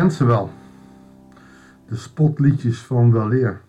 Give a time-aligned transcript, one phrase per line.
[0.00, 0.50] kent ze wel.
[1.86, 3.60] De spotliedjes van weleer.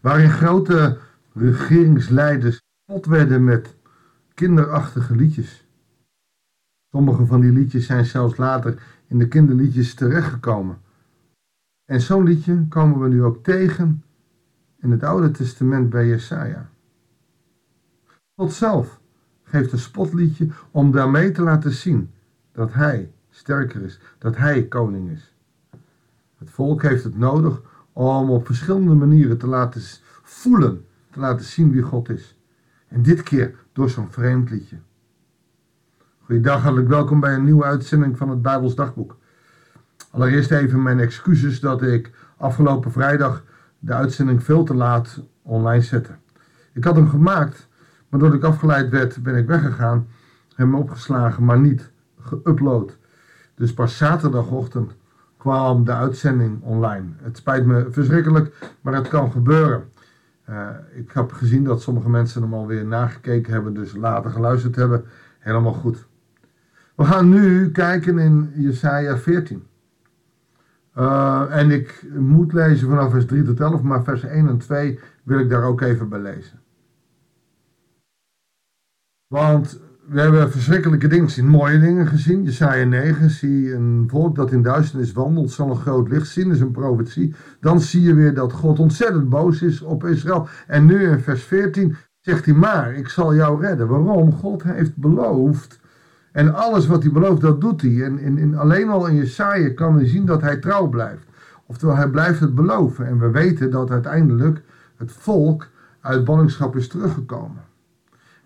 [0.00, 0.98] Waarin grote
[1.32, 3.76] regeringsleiders spot werden met
[4.34, 5.66] kinderachtige liedjes.
[6.90, 10.78] Sommige van die liedjes zijn zelfs later in de kinderliedjes terechtgekomen.
[11.84, 14.04] En zo'n liedje komen we nu ook tegen
[14.78, 16.70] in het Oude Testament bij Jesaja.
[18.34, 19.00] God zelf
[19.42, 22.10] geeft een spotliedje om daarmee te laten zien
[22.52, 25.29] dat hij sterker is, dat hij koning is.
[26.60, 27.60] Volk heeft het nodig
[27.92, 29.82] om op verschillende manieren te laten
[30.22, 32.38] voelen, te laten zien wie God is.
[32.88, 34.76] En dit keer door zo'n vreemd liedje.
[36.24, 39.16] Goeiedag, hartelijk welkom bij een nieuwe uitzending van het Bijbels Dagboek.
[40.10, 43.44] Allereerst even mijn excuses dat ik afgelopen vrijdag
[43.78, 46.12] de uitzending veel te laat online zette.
[46.72, 47.68] Ik had hem gemaakt,
[48.08, 50.08] maar doordat ik afgeleid werd ben ik weggegaan,
[50.54, 51.90] hem opgeslagen, maar niet
[52.20, 52.98] geüpload.
[53.54, 54.98] Dus pas zaterdagochtend
[55.40, 57.06] kwam de uitzending online.
[57.22, 59.84] Het spijt me verschrikkelijk, maar het kan gebeuren.
[60.48, 65.04] Uh, ik heb gezien dat sommige mensen hem alweer nagekeken hebben, dus later geluisterd hebben.
[65.38, 66.06] Helemaal goed.
[66.94, 69.66] We gaan nu kijken in Jesaja 14.
[70.96, 74.98] Uh, en ik moet lezen vanaf vers 3 tot 11, maar vers 1 en 2
[75.22, 76.60] wil ik daar ook even bij lezen.
[79.26, 82.42] Want we hebben verschrikkelijke dingen gezien, mooie dingen gezien.
[82.42, 86.60] Jesaja 9, zie een volk dat in duisternis wandelt, zal een groot licht zien, is
[86.60, 87.34] een profetie.
[87.60, 90.48] Dan zie je weer dat God ontzettend boos is op Israël.
[90.66, 93.88] En nu in vers 14 zegt hij, maar ik zal jou redden.
[93.88, 94.32] Waarom?
[94.32, 95.80] God heeft beloofd.
[96.32, 98.02] En alles wat hij belooft, dat doet hij.
[98.02, 101.26] En alleen al in Jesaja kan hij zien dat hij trouw blijft.
[101.66, 103.06] Oftewel, hij blijft het beloven.
[103.06, 104.62] En we weten dat uiteindelijk
[104.96, 105.68] het volk
[106.00, 107.69] uit ballingschap is teruggekomen.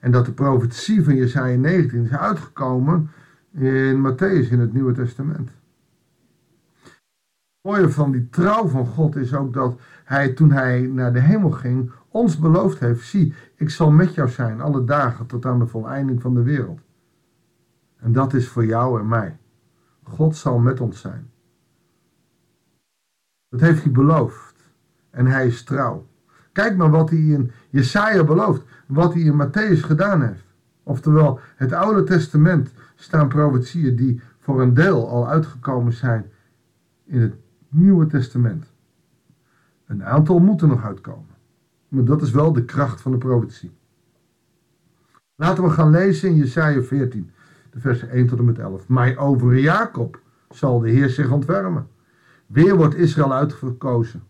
[0.05, 3.11] En dat de profetie van Jesaja 19 is uitgekomen
[3.53, 5.51] in Matthäus in het Nieuwe Testament.
[6.83, 6.93] Het
[7.61, 11.51] mooie van die trouw van God is ook dat hij toen hij naar de hemel
[11.51, 15.67] ging ons beloofd heeft, zie, ik zal met jou zijn alle dagen tot aan de
[15.67, 16.81] voleinding van de wereld.
[17.97, 19.39] En dat is voor jou en mij.
[20.03, 21.31] God zal met ons zijn.
[23.49, 24.73] Dat heeft hij beloofd.
[25.11, 26.07] En hij is trouw.
[26.55, 30.45] Kijk maar wat hij in Jesaja belooft wat hij in Matthäus gedaan heeft.
[30.83, 36.31] Oftewel, het Oude Testament staan profetieën die voor een deel al uitgekomen zijn
[37.05, 37.35] in het
[37.69, 38.67] Nieuwe Testament.
[39.87, 41.35] Een aantal moeten nog uitkomen.
[41.89, 43.73] Maar dat is wel de kracht van de profetie.
[45.35, 47.31] Laten we gaan lezen in Jesaja 14,
[47.71, 48.89] de versen 1 tot en met 11.
[48.89, 51.89] Maar over Jacob zal de Heer zich ontfermen.
[52.47, 54.23] Weer wordt Israël uitverkozen.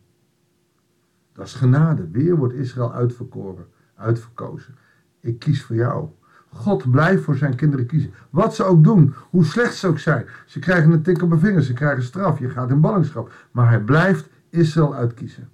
[1.34, 2.08] Dat is genade.
[2.10, 4.74] Weer wordt Israël uitverkoren uitverkozen.
[5.20, 6.08] Ik kies voor jou.
[6.48, 8.12] God blijft voor zijn kinderen kiezen.
[8.30, 10.26] Wat ze ook doen, hoe slecht ze ook zijn.
[10.46, 13.32] Ze krijgen een tik op hun vingers, ze krijgen straf, je gaat in ballingschap.
[13.50, 15.48] Maar hij blijft Israël uitkiezen.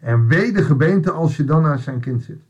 [0.00, 2.40] En wee de gebeente als je dan aan zijn kind zit.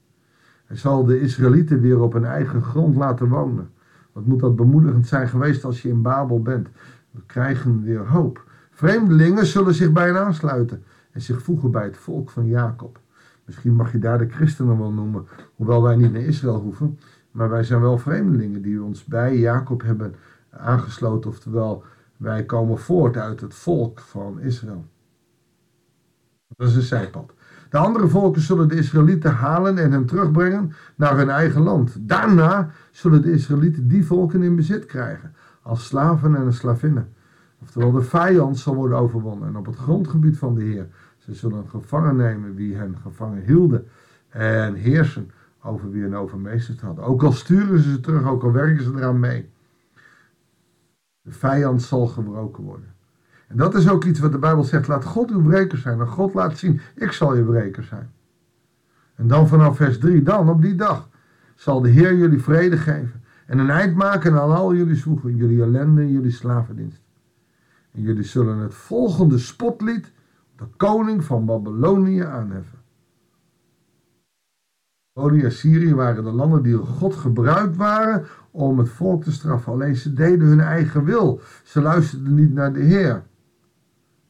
[0.64, 3.70] Hij zal de Israëlieten weer op hun eigen grond laten wonen.
[4.12, 6.68] Wat moet dat bemoedigend zijn geweest als je in Babel bent.
[7.10, 8.44] We krijgen weer hoop.
[8.70, 10.84] Vreemdelingen zullen zich bij hen aansluiten
[11.14, 13.00] en zich voegen bij het volk van Jacob.
[13.44, 16.98] Misschien mag je daar de christenen wel noemen, hoewel wij niet naar Israël hoeven.
[17.30, 20.14] Maar wij zijn wel vreemdelingen die ons bij Jacob hebben
[20.50, 21.30] aangesloten.
[21.30, 21.84] Oftewel,
[22.16, 24.84] wij komen voort uit het volk van Israël.
[26.56, 27.32] Dat is een zijpad.
[27.70, 31.96] De andere volken zullen de Israëlieten halen en hen terugbrengen naar hun eigen land.
[32.00, 37.08] Daarna zullen de Israëlieten die volken in bezit krijgen, als slaven en slavinnen.
[37.60, 40.88] Oftewel, de vijand zal worden overwonnen en op het grondgebied van de Heer
[41.24, 43.86] ze zullen gevangen nemen wie hen gevangen hielden
[44.28, 45.30] en heersen
[45.62, 47.04] over wie hen overmeesterd hadden.
[47.04, 49.50] Ook al sturen ze ze terug, ook al werken ze eraan mee.
[51.22, 52.94] De vijand zal gebroken worden.
[53.48, 54.88] En dat is ook iets wat de Bijbel zegt.
[54.88, 56.00] Laat God uw breker zijn.
[56.00, 58.10] En God laat zien, ik zal je breker zijn.
[59.14, 61.08] En dan vanaf vers 3, dan op die dag
[61.54, 63.22] zal de Heer jullie vrede geven.
[63.46, 67.02] En een eind maken aan al jullie zwoegen, jullie ellende en jullie slavendienst.
[67.93, 70.12] En jullie zullen het volgende spotlied
[70.56, 72.78] de koning van Babylonië aanheffen.
[75.12, 79.32] Babylonië en Syrië waren de landen die door God gebruikt waren om het volk te
[79.32, 79.72] straffen.
[79.72, 81.40] Alleen ze deden hun eigen wil.
[81.62, 83.24] Ze luisterden niet naar de Heer.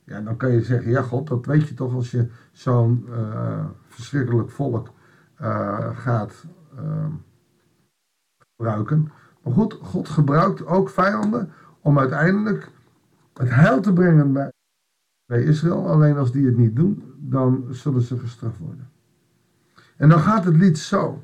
[0.05, 3.65] Ja, dan kan je zeggen, ja God, dat weet je toch als je zo'n uh,
[3.89, 4.93] verschrikkelijk volk
[5.41, 6.45] uh, gaat
[6.75, 7.07] uh,
[8.57, 9.13] gebruiken.
[9.43, 12.71] Maar goed, God gebruikt ook vijanden om uiteindelijk
[13.35, 14.53] het heil te brengen bij
[15.27, 15.89] bij Israël.
[15.89, 18.91] Alleen als die het niet doen, dan zullen ze gestraft worden.
[19.97, 21.23] En dan gaat het lied zo.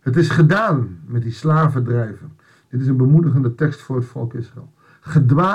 [0.00, 2.32] Het is gedaan met die slavendrijven.
[2.68, 4.72] Dit is een bemoedigende tekst voor het volk Israël.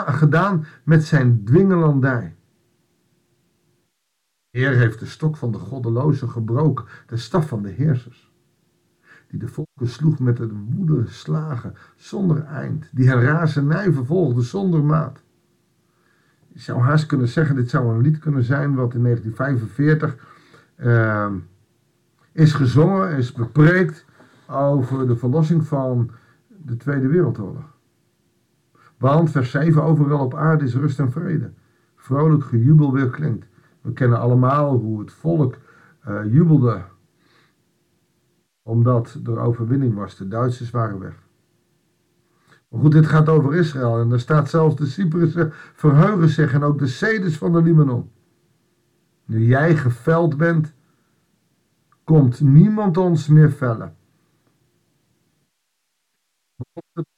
[0.06, 2.36] gedaan met zijn dwingelandij.
[4.50, 8.31] Heer heeft de stok van de goddelozen gebroken, de staf van de heersers.
[9.27, 12.89] Die de volken sloeg met de woede slagen, zonder eind.
[12.92, 15.24] Die hen razernij vervolgde, zonder maat.
[16.53, 20.18] Je zou haast kunnen zeggen, dit zou een lied kunnen zijn wat in 1945
[20.77, 21.31] uh,
[22.31, 24.06] is gezongen, is bepreekt
[24.48, 26.12] over de verlossing van
[26.48, 27.77] de Tweede Wereldoorlog.
[28.98, 31.51] Want vers 7, overal op aarde is rust en vrede.
[31.95, 33.48] Vrolijk gejubel weer klinkt.
[33.81, 35.57] We kennen allemaal hoe het volk
[36.07, 36.81] uh, jubelde
[38.63, 40.18] omdat er overwinning was.
[40.18, 41.15] De Duitsers waren weg.
[42.72, 44.00] Maar goed, dit gaat over Israël.
[44.00, 48.12] En er staat zelfs de Cyprussen verheugen zich en ook de Cedes van de Libanon.
[49.26, 50.74] Nu jij geveld bent,
[52.04, 53.96] komt niemand ons meer vellen.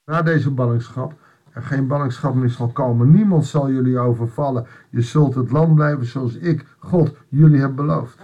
[0.06, 1.14] Na deze ballingschap
[1.54, 3.12] er geen ballingschap meer zal komen.
[3.12, 4.66] Niemand zal jullie overvallen.
[4.90, 8.20] Je zult het land blijven zoals ik, God, jullie heb beloofd.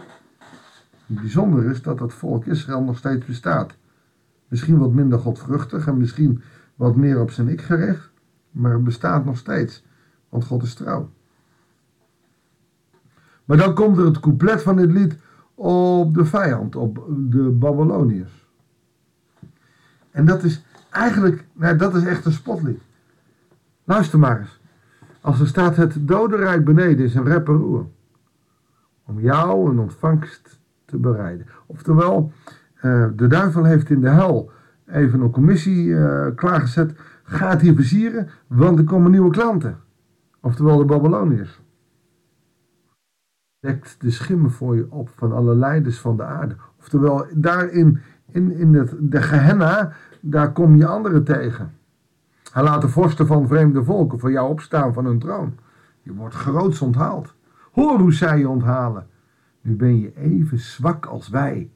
[1.05, 3.75] Het bijzondere is dat het volk Israël nog steeds bestaat.
[4.47, 6.41] Misschien wat minder godvruchtig en misschien
[6.79, 8.09] wat meer op zijn ik gericht,
[8.51, 9.83] maar het bestaat nog steeds,
[10.29, 11.09] want God is trouw.
[13.45, 15.17] Maar dan komt er het couplet van dit lied
[15.55, 18.47] op de vijand, op de Babyloniërs.
[20.11, 22.81] En dat is eigenlijk, nou, dat is echt een spotlied.
[23.83, 24.59] Luister maar eens.
[25.21, 27.87] Als er staat het dodenrijk beneden is een rapperoer.
[29.05, 31.45] Om jou een ontvangst te bereiden.
[31.65, 32.31] Oftewel,
[32.81, 34.51] uh, de duivel heeft in de hel
[34.91, 36.93] even een commissie uh, klaargezet.
[37.23, 39.77] Gaat hier versieren, want er komen nieuwe klanten.
[40.41, 41.61] Oftewel de Babyloniërs.
[43.59, 46.55] Dekt de schimmen voor je op van alle leiders van de aarde.
[46.79, 47.99] Oftewel, daarin
[48.31, 49.91] in, in het, de Gehenna,
[50.21, 51.73] daar kom je anderen tegen.
[52.51, 55.57] Hij laat de vorsten van vreemde volken voor jou opstaan van hun troon.
[56.01, 57.35] Je wordt groots onthaald.
[57.71, 59.07] Hoor hoe zij je onthalen.
[59.61, 61.71] Nu ben je even zwak als wij.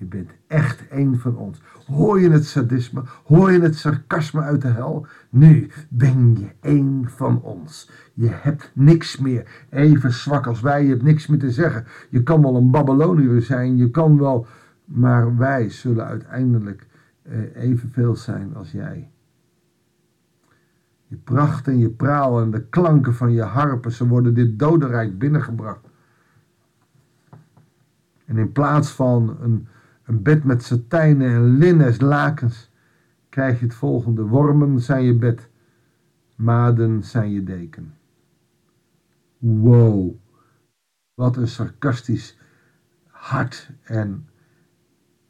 [0.00, 1.62] Je bent echt een van ons.
[1.86, 3.02] Hoor je het sadisme?
[3.24, 5.06] Hoor je het sarcasme uit de hel?
[5.30, 7.90] Nu ben je een van ons.
[8.14, 9.66] Je hebt niks meer.
[9.70, 11.84] Even zwak als wij, je hebt niks meer te zeggen.
[12.10, 14.46] Je kan wel een Babyloniër zijn, je kan wel,
[14.84, 16.86] maar wij zullen uiteindelijk
[17.22, 19.10] eh, evenveel zijn als jij.
[21.06, 25.18] Je pracht en je praal en de klanken van je harpen, ze worden dit dodenrijk
[25.18, 25.88] binnengebracht.
[28.24, 29.68] En in plaats van een,
[30.10, 32.70] een bed met satijnen en linnen lakens,
[33.28, 34.22] krijg je het volgende.
[34.22, 35.48] Wormen zijn je bed,
[36.36, 37.94] maden zijn je deken.
[39.38, 40.14] Wow,
[41.14, 42.38] wat een sarcastisch
[43.06, 44.28] hart en,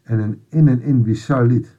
[0.02, 1.78] en een in en in bizar lied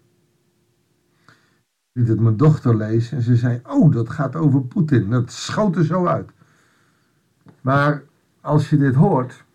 [1.91, 5.09] liet het mijn dochter lezen en ze zei: Oh, dat gaat over Poetin.
[5.09, 6.31] Dat schoot er zo uit.
[7.61, 8.03] Maar
[8.41, 9.45] als je dit hoort,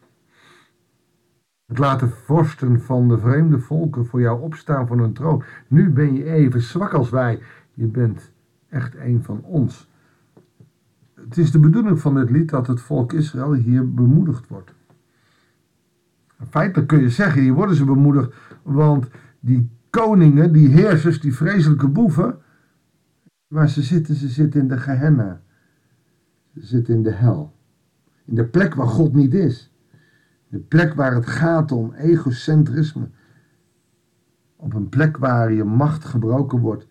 [1.67, 5.43] het laat de vorsten van de vreemde volken voor jou opstaan van hun troon.
[5.69, 7.43] Nu ben je even zwak als wij.
[7.75, 8.33] Je bent
[8.69, 9.89] echt een van ons.
[11.15, 14.75] Het is de bedoeling van dit lied dat het volk Israël hier bemoedigd wordt.
[16.49, 19.09] Feitelijk kun je zeggen, hier worden ze bemoedigd, want
[19.41, 22.39] die koningen, die heersers, die vreselijke boeven,
[23.47, 25.41] waar ze zitten, ze zitten in de Gehenna.
[26.55, 27.55] Ze zitten in de hel.
[28.25, 29.76] In de plek waar God niet is.
[30.49, 33.09] De plek waar het gaat om egocentrisme.
[34.57, 36.87] Op een plek waar je macht gebroken wordt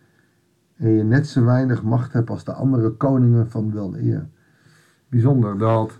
[0.76, 4.28] en je net zo weinig macht hebt als de andere koningen van wel eer.
[5.08, 5.98] Bijzonder dat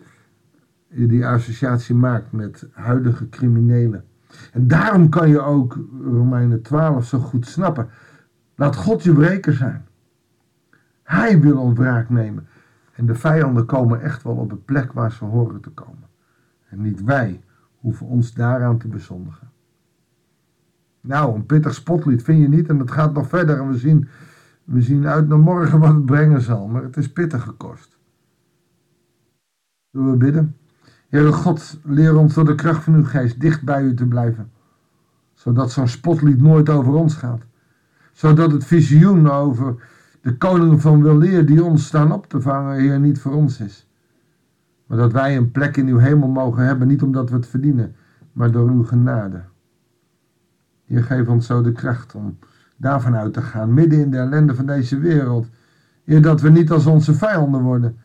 [0.89, 4.05] je die associatie maakt met huidige criminelen.
[4.53, 7.89] En daarom kan je ook Romeinen 12 zo goed snappen.
[8.55, 9.87] Laat God je breker zijn.
[11.03, 12.47] Hij wil ons nemen.
[12.93, 16.05] En de vijanden komen echt wel op de plek waar ze horen te komen.
[16.69, 17.41] En niet wij
[17.81, 19.51] hoeven ons daaraan te bezondigen.
[21.01, 24.09] Nou, een pittig spotlied vind je niet en het gaat nog verder en we zien,
[24.65, 27.97] we zien uit naar morgen wat het brengen zal, maar het is pittig gekost.
[29.91, 30.57] Zullen we bidden?
[31.09, 34.51] Heere God, leer ons door de kracht van uw geest dicht bij u te blijven.
[35.35, 37.47] Zodat zo'n spotlied nooit over ons gaat.
[38.13, 39.83] Zodat het visioen over
[40.21, 43.86] de koningen van weleer die ons staan op te vangen, Heer, niet voor ons is.
[44.87, 47.95] Maar dat wij een plek in uw hemel mogen hebben, niet omdat we het verdienen,
[48.33, 49.43] maar door uw genade.
[50.85, 52.39] Heer, geef ons zo de kracht om
[52.77, 55.49] daarvan uit te gaan, midden in de ellende van deze wereld.
[56.05, 57.97] Heer, dat we niet als onze vijanden worden,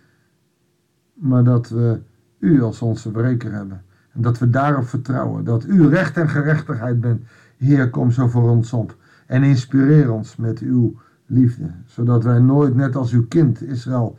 [1.14, 2.00] maar dat we
[2.40, 3.84] u als onze breker hebben.
[4.12, 7.24] En dat we daarop vertrouwen, dat u recht en gerechtigheid bent.
[7.58, 8.96] Heer, kom zo voor ons op
[9.28, 10.96] en inspireer ons met uw
[11.26, 14.18] liefde, zodat wij nooit net als uw kind Israël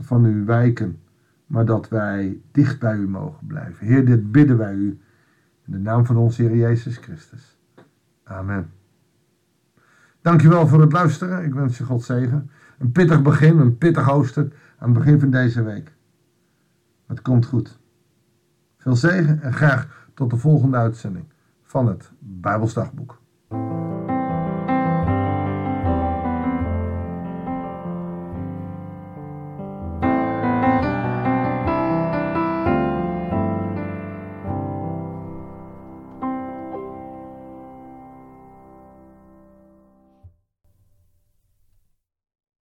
[0.00, 0.98] van u wijken,
[1.50, 3.86] maar dat wij dicht bij u mogen blijven.
[3.86, 5.00] Heer, dit bidden wij u
[5.66, 7.58] in de naam van onze Heer Jezus Christus.
[8.24, 8.70] Amen.
[10.20, 11.44] Dankjewel voor het luisteren.
[11.44, 12.50] Ik wens je God zegen.
[12.78, 15.94] Een pittig begin, een pittig hoofdstuk aan het begin van deze week.
[17.06, 17.78] Het komt goed.
[18.76, 21.24] Veel zegen en graag tot de volgende uitzending
[21.62, 23.19] van het Bijbelsdagboek.